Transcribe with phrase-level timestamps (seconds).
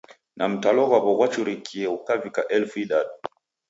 [0.37, 3.13] Na mtalo ghwaw'o ghwachurikie ghukavika elfu idadu.